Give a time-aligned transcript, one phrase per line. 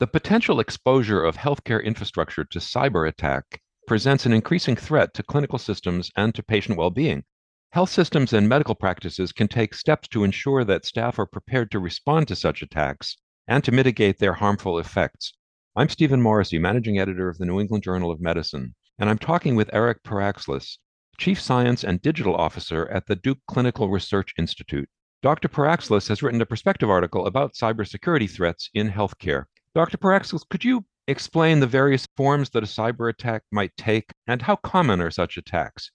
[0.00, 5.58] The potential exposure of healthcare infrastructure to cyber attack presents an increasing threat to clinical
[5.58, 7.24] systems and to patient well being.
[7.72, 11.78] Health systems and medical practices can take steps to ensure that staff are prepared to
[11.78, 15.34] respond to such attacks and to mitigate their harmful effects.
[15.76, 19.54] I'm Stephen Morrissey, managing editor of the New England Journal of Medicine, and I'm talking
[19.54, 20.78] with Eric Perakslis,
[21.18, 24.88] Chief Science and Digital Officer at the Duke Clinical Research Institute.
[25.20, 25.48] Dr.
[25.48, 29.44] Perakslis has written a perspective article about cybersecurity threats in healthcare.
[29.74, 29.98] Dr.
[29.98, 34.56] Perakslis, could you explain the various forms that a cyber attack might take and how
[34.56, 35.90] common are such attacks?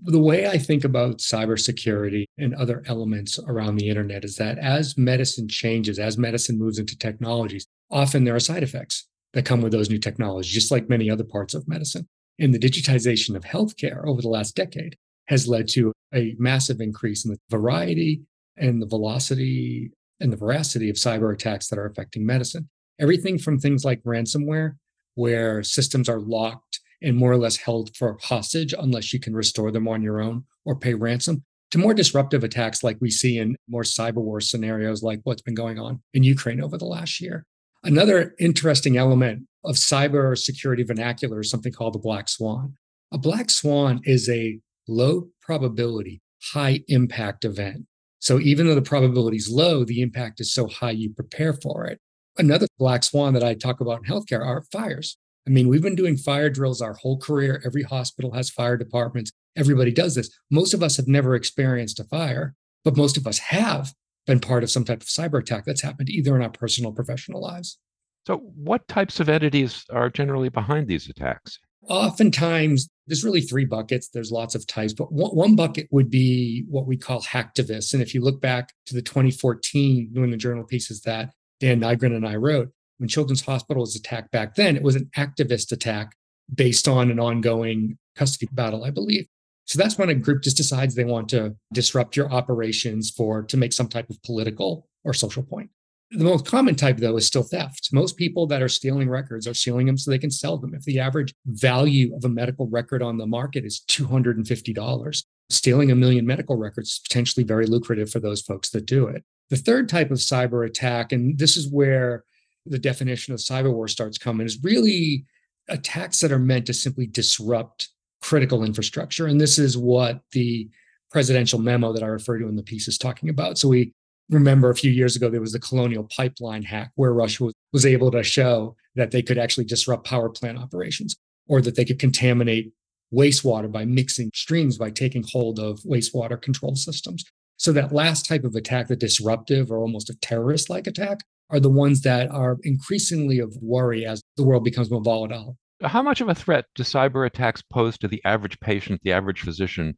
[0.00, 4.96] The way I think about cybersecurity and other elements around the internet is that as
[4.96, 9.72] medicine changes, as medicine moves into technologies, often there are side effects that come with
[9.72, 12.06] those new technologies, just like many other parts of medicine.
[12.38, 17.24] And the digitization of healthcare over the last decade has led to a massive increase
[17.26, 18.22] in the variety
[18.56, 19.90] and the velocity
[20.20, 22.68] and the veracity of cyber attacks that are affecting medicine
[23.00, 24.76] everything from things like ransomware,
[25.14, 29.70] where systems are locked and more or less held for hostage unless you can restore
[29.70, 33.56] them on your own or pay ransom, to more disruptive attacks like we see in
[33.68, 37.44] more cyber war scenarios like what's been going on in Ukraine over the last year.
[37.84, 42.74] Another interesting element of cyber security vernacular is something called the black swan.
[43.12, 46.20] A black swan is a low probability,
[46.52, 47.86] high impact event.
[48.18, 51.86] So even though the probability is low, the impact is so high you prepare for
[51.86, 52.00] it.
[52.38, 55.18] Another black swan that I talk about in healthcare are fires.
[55.46, 57.60] I mean, we've been doing fire drills our whole career.
[57.66, 59.32] Every hospital has fire departments.
[59.56, 60.30] Everybody does this.
[60.50, 63.92] Most of us have never experienced a fire, but most of us have
[64.26, 66.94] been part of some type of cyber attack that's happened either in our personal or
[66.94, 67.78] professional lives.
[68.26, 71.58] So, what types of entities are generally behind these attacks?
[71.88, 74.10] Oftentimes, there's really three buckets.
[74.10, 77.94] There's lots of types, but one, bucket would be what we call hacktivists.
[77.94, 82.14] And if you look back to the 2014 New England Journal pieces that Dan Nigrin
[82.14, 86.14] and I wrote, when Children's Hospital was attacked back then, it was an activist attack
[86.52, 89.26] based on an ongoing custody battle, I believe.
[89.66, 93.56] So that's when a group just decides they want to disrupt your operations for to
[93.56, 95.70] make some type of political or social point.
[96.10, 97.90] The most common type, though, is still theft.
[97.92, 100.72] Most people that are stealing records are stealing them so they can sell them.
[100.74, 105.94] If the average value of a medical record on the market is $250, stealing a
[105.94, 109.22] million medical records is potentially very lucrative for those folks that do it.
[109.50, 112.24] The third type of cyber attack, and this is where
[112.66, 115.24] the definition of cyber war starts coming, is really
[115.68, 117.88] attacks that are meant to simply disrupt
[118.20, 119.26] critical infrastructure.
[119.26, 120.68] And this is what the
[121.10, 123.58] presidential memo that I refer to in the piece is talking about.
[123.58, 123.92] So we
[124.28, 127.86] remember a few years ago, there was the colonial pipeline hack where Russia was, was
[127.86, 131.16] able to show that they could actually disrupt power plant operations
[131.46, 132.72] or that they could contaminate
[133.14, 137.24] wastewater by mixing streams by taking hold of wastewater control systems.
[137.58, 141.20] So that last type of attack, the disruptive or almost a terrorist like attack,
[141.50, 145.56] are the ones that are increasingly of worry as the world becomes more volatile.
[145.82, 149.40] How much of a threat do cyber attacks pose to the average patient, the average
[149.40, 149.96] physician?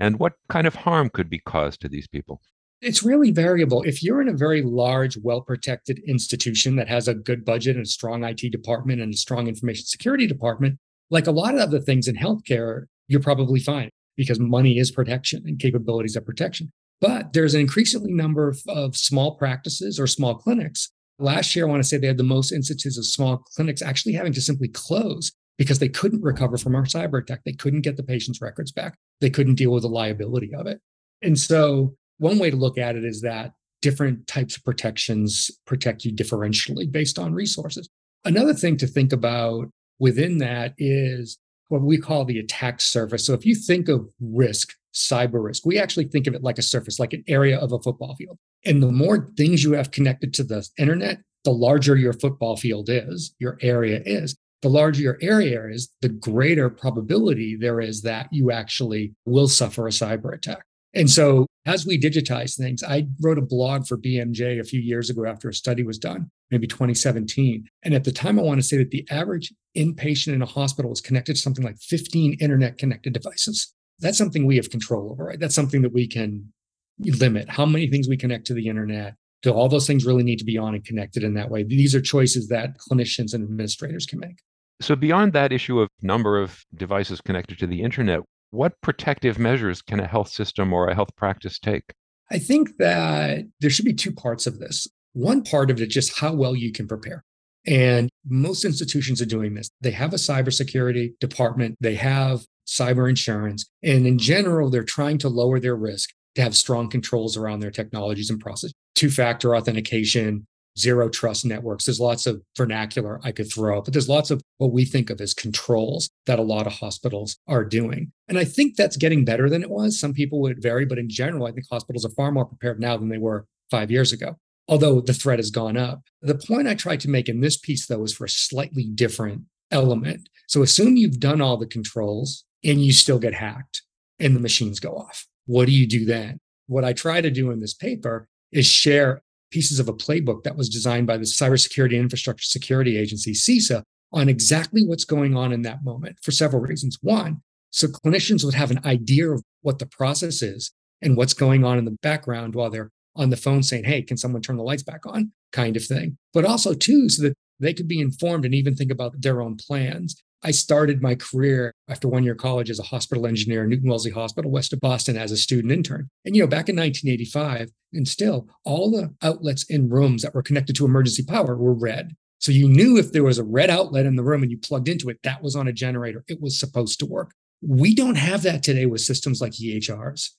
[0.00, 2.40] And what kind of harm could be caused to these people?
[2.80, 3.82] It's really variable.
[3.82, 7.84] If you're in a very large, well protected institution that has a good budget and
[7.84, 10.78] a strong IT department and a strong information security department,
[11.10, 15.42] like a lot of other things in healthcare, you're probably fine because money is protection
[15.46, 16.72] and capabilities are protection.
[17.02, 20.88] But there's an increasingly number of, of small practices or small clinics.
[21.18, 24.12] Last year, I want to say they had the most instances of small clinics actually
[24.12, 27.40] having to simply close because they couldn't recover from our cyber attack.
[27.44, 28.96] They couldn't get the patient's records back.
[29.20, 30.80] They couldn't deal with the liability of it.
[31.22, 36.04] And so, one way to look at it is that different types of protections protect
[36.04, 37.88] you differentially based on resources.
[38.24, 41.36] Another thing to think about within that is
[41.68, 43.26] what we call the attack surface.
[43.26, 45.64] So, if you think of risk, cyber risk.
[45.64, 48.38] We actually think of it like a surface, like an area of a football field.
[48.64, 52.88] And the more things you have connected to the internet, the larger your football field
[52.88, 54.36] is, your area is.
[54.60, 59.88] The larger your area is, the greater probability there is that you actually will suffer
[59.88, 60.64] a cyber attack.
[60.94, 65.08] And so, as we digitize things, I wrote a blog for BMJ a few years
[65.10, 67.64] ago after a study was done, maybe 2017.
[67.82, 70.92] And at the time, I want to say that the average inpatient in a hospital
[70.92, 73.72] is connected to something like 15 internet connected devices
[74.02, 75.40] that's something we have control over, right?
[75.40, 76.52] That's something that we can
[77.00, 79.14] limit how many things we connect to the internet.
[79.42, 81.64] Do all those things really need to be on and connected in that way?
[81.64, 84.38] These are choices that clinicians and administrators can make.
[84.80, 88.20] So, beyond that issue of number of devices connected to the internet,
[88.50, 91.92] what protective measures can a health system or a health practice take?
[92.30, 94.88] I think that there should be two parts of this.
[95.12, 97.24] One part of it is just how well you can prepare.
[97.66, 99.70] And most institutions are doing this.
[99.80, 103.68] They have a cybersecurity department, they have cyber insurance.
[103.82, 107.70] And in general, they're trying to lower their risk to have strong controls around their
[107.70, 108.72] technologies and processes.
[108.94, 110.46] Two factor authentication,
[110.78, 111.84] zero trust networks.
[111.84, 115.20] There's lots of vernacular I could throw, but there's lots of what we think of
[115.20, 118.12] as controls that a lot of hospitals are doing.
[118.28, 120.00] And I think that's getting better than it was.
[120.00, 122.96] Some people would vary, but in general, I think hospitals are far more prepared now
[122.96, 124.36] than they were five years ago,
[124.68, 126.02] although the threat has gone up.
[126.22, 129.42] The point I tried to make in this piece, though, is for a slightly different
[129.70, 130.28] element.
[130.48, 133.82] So assume you've done all the controls and you still get hacked
[134.18, 135.26] and the machines go off.
[135.46, 136.38] What do you do then?
[136.66, 140.56] What I try to do in this paper is share pieces of a playbook that
[140.56, 143.82] was designed by the Cybersecurity Infrastructure Security Agency, CISA,
[144.12, 146.98] on exactly what's going on in that moment for several reasons.
[147.02, 151.64] One, so clinicians would have an idea of what the process is and what's going
[151.64, 154.62] on in the background while they're on the phone saying, Hey, can someone turn the
[154.62, 155.32] lights back on?
[155.52, 156.18] kind of thing.
[156.32, 159.56] But also, too, so that they could be informed and even think about their own
[159.56, 160.16] plans.
[160.44, 164.10] I started my career after one year college as a hospital engineer, in Newton Wellesley
[164.10, 166.08] Hospital, west of Boston, as a student intern.
[166.24, 170.42] And, you know, back in 1985, and still, all the outlets in rooms that were
[170.42, 172.16] connected to emergency power were red.
[172.38, 174.88] So you knew if there was a red outlet in the room and you plugged
[174.88, 176.24] into it, that was on a generator.
[176.26, 177.34] It was supposed to work.
[177.60, 180.30] We don't have that today with systems like EHRs.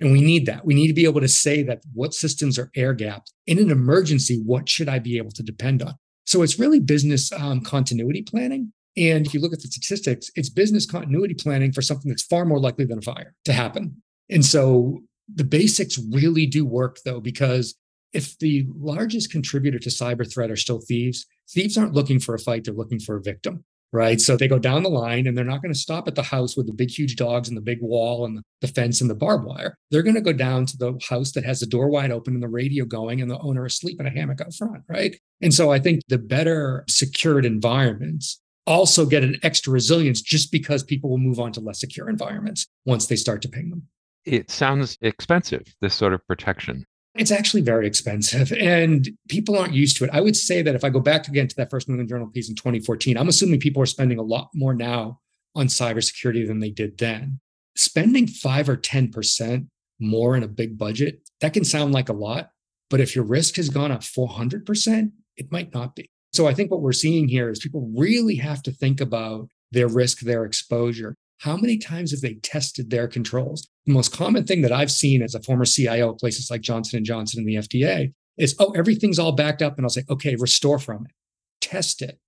[0.00, 0.64] And we need that.
[0.64, 3.34] We need to be able to say that what systems are air gapped.
[3.46, 5.96] In an emergency, what should I be able to depend on?
[6.24, 8.72] So it's really business um, continuity planning.
[8.96, 12.44] And if you look at the statistics, it's business continuity planning for something that's far
[12.44, 14.02] more likely than a fire to happen.
[14.28, 15.00] And so
[15.32, 17.76] the basics really do work though, because
[18.12, 22.38] if the largest contributor to cyber threat are still thieves, thieves aren't looking for a
[22.38, 23.64] fight, they're looking for a victim.
[23.92, 24.20] Right.
[24.20, 26.56] So they go down the line and they're not going to stop at the house
[26.56, 29.44] with the big, huge dogs and the big wall and the fence and the barbed
[29.44, 29.74] wire.
[29.90, 32.42] They're going to go down to the house that has the door wide open and
[32.42, 34.84] the radio going and the owner asleep in a hammock out front.
[34.88, 35.16] Right.
[35.40, 38.40] And so I think the better secured environments
[38.70, 42.66] also get an extra resilience just because people will move on to less secure environments
[42.86, 43.82] once they start to ping them.
[44.24, 46.86] It sounds expensive, this sort of protection.
[47.16, 50.10] It's actually very expensive and people aren't used to it.
[50.12, 52.28] I would say that if I go back again to that first New England Journal
[52.28, 55.18] piece in 2014, I'm assuming people are spending a lot more now
[55.56, 57.40] on cybersecurity than they did then.
[57.76, 59.66] Spending five or 10%
[59.98, 62.50] more in a big budget, that can sound like a lot,
[62.88, 66.10] but if your risk has gone up 400%, it might not be.
[66.32, 69.88] So I think what we're seeing here is people really have to think about their
[69.88, 71.14] risk, their exposure.
[71.38, 73.68] How many times have they tested their controls?
[73.86, 76.98] The most common thing that I've seen as a former CIO of places like Johnson
[76.98, 79.76] and Johnson and the FDA is, oh, everything's all backed up.
[79.76, 81.12] And I'll say, okay, restore from it,
[81.60, 82.18] test it.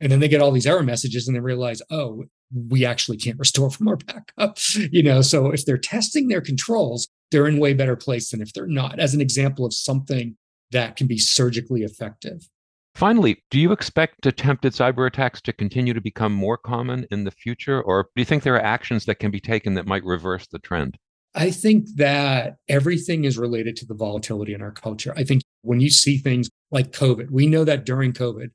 [0.00, 2.24] And then they get all these error messages and they realize, oh,
[2.68, 4.58] we actually can't restore from our backup.
[4.74, 8.52] You know, so if they're testing their controls, they're in way better place than if
[8.52, 10.36] they're not, as an example of something
[10.70, 12.48] that can be surgically effective.
[12.98, 17.30] Finally, do you expect attempted cyber attacks to continue to become more common in the
[17.30, 20.48] future, or do you think there are actions that can be taken that might reverse
[20.48, 20.98] the trend?
[21.32, 25.14] I think that everything is related to the volatility in our culture.
[25.16, 28.48] I think when you see things like COVID, we know that during COVID,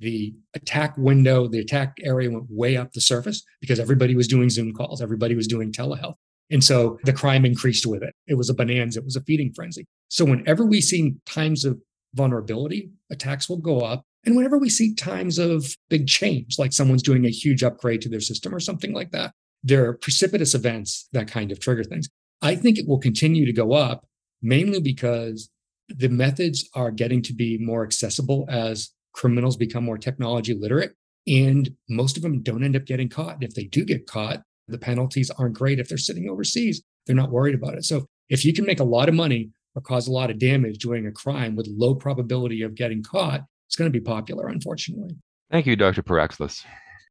[0.00, 4.50] the attack window, the attack area went way up the surface because everybody was doing
[4.50, 6.16] Zoom calls, everybody was doing telehealth.
[6.50, 8.14] And so the crime increased with it.
[8.26, 9.86] It was a bonanza, it was a feeding frenzy.
[10.08, 11.80] So whenever we see times of
[12.14, 14.02] vulnerability, attacks will go up.
[14.24, 18.08] And whenever we see times of big change, like someone's doing a huge upgrade to
[18.08, 19.32] their system or something like that,
[19.62, 22.08] there are precipitous events that kind of trigger things.
[22.42, 24.06] I think it will continue to go up
[24.42, 25.50] mainly because
[25.88, 30.92] the methods are getting to be more accessible as criminals become more technology literate.
[31.26, 33.34] And most of them don't end up getting caught.
[33.34, 35.78] And if they do get caught, the penalties aren't great.
[35.78, 37.84] If they're sitting overseas, they're not worried about it.
[37.84, 40.78] So if you can make a lot of money or cause a lot of damage
[40.78, 45.16] doing a crime with low probability of getting caught, it's going to be popular, unfortunately.
[45.52, 46.02] Thank you, Dr.
[46.02, 46.64] Perakslis.